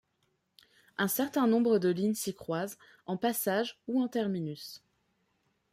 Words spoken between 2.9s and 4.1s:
en passage ou en